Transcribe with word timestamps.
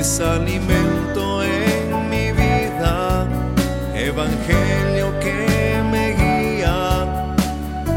alimento 0.00 1.42
en 1.44 2.08
mi 2.08 2.32
vida, 2.32 3.28
evangelio 3.94 5.12
que 5.20 5.82
me 5.92 6.14
guía, 6.14 7.34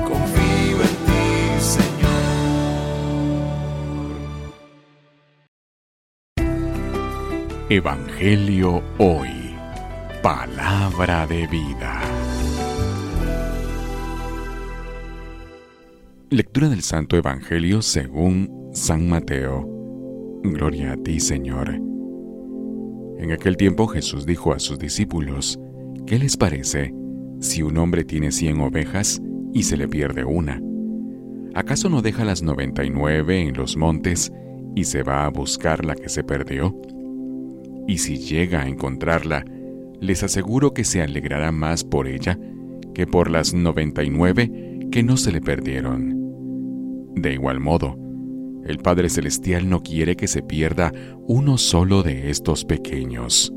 confío 0.03 0.81
en 0.81 0.97
ti, 1.05 1.61
Señor. 1.61 2.23
Evangelio 7.69 8.83
hoy, 8.97 9.55
palabra 10.21 11.25
de 11.25 11.47
vida. 11.47 12.01
Lectura 16.29 16.67
del 16.67 16.81
Santo 16.83 17.15
Evangelio 17.15 17.81
según 17.81 18.71
San 18.73 19.07
Mateo. 19.07 19.69
Gloria 20.43 20.91
a 20.91 20.97
ti, 20.97 21.21
Señor. 21.21 21.92
En 23.23 23.31
aquel 23.31 23.55
tiempo 23.55 23.87
Jesús 23.87 24.25
dijo 24.25 24.51
a 24.51 24.59
sus 24.59 24.77
discípulos, 24.77 25.57
¿qué 26.05 26.19
les 26.19 26.35
parece 26.35 26.93
si 27.39 27.63
un 27.63 27.77
hombre 27.77 28.03
tiene 28.03 28.33
cien 28.33 28.59
ovejas 28.59 29.21
y 29.53 29.63
se 29.63 29.77
le 29.77 29.87
pierde 29.87 30.25
una? 30.25 30.61
¿Acaso 31.53 31.87
no 31.87 32.01
deja 32.01 32.25
las 32.25 32.43
noventa 32.43 32.83
y 32.83 32.89
nueve 32.89 33.39
en 33.39 33.53
los 33.55 33.77
montes 33.77 34.29
y 34.75 34.83
se 34.83 35.03
va 35.03 35.23
a 35.23 35.29
buscar 35.29 35.85
la 35.85 35.95
que 35.95 36.09
se 36.09 36.25
perdió? 36.25 36.75
Y 37.87 37.99
si 37.99 38.17
llega 38.17 38.63
a 38.63 38.67
encontrarla, 38.67 39.45
les 40.01 40.21
aseguro 40.21 40.73
que 40.73 40.83
se 40.83 41.01
alegrará 41.01 41.53
más 41.53 41.85
por 41.85 42.09
ella 42.09 42.37
que 42.93 43.07
por 43.07 43.29
las 43.29 43.53
noventa 43.53 44.03
y 44.03 44.09
nueve 44.09 44.51
que 44.91 45.01
no 45.01 45.15
se 45.15 45.31
le 45.31 45.39
perdieron. 45.39 47.13
De 47.15 47.31
igual 47.31 47.61
modo, 47.61 47.95
el 48.65 48.77
Padre 48.79 49.09
Celestial 49.09 49.69
no 49.69 49.81
quiere 49.81 50.15
que 50.15 50.27
se 50.27 50.41
pierda 50.41 50.91
uno 51.27 51.57
solo 51.57 52.03
de 52.03 52.29
estos 52.29 52.65
pequeños. 52.65 53.53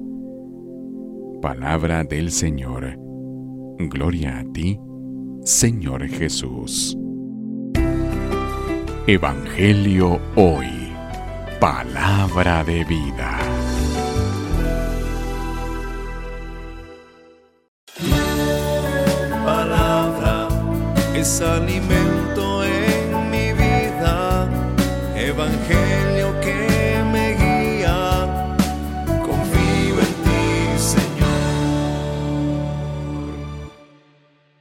Palabra 1.40 2.04
del 2.04 2.32
Señor. 2.32 2.98
Gloria 3.78 4.38
a 4.38 4.44
ti, 4.52 4.78
Señor 5.44 6.08
Jesús. 6.08 6.96
Evangelio 9.06 10.20
hoy. 10.34 10.66
Palabra 11.60 12.64
de 12.64 12.84
vida. 12.84 13.38
Palabra 19.44 20.48
es 21.14 21.40
alimento 21.40 22.55
again. 25.76 26.15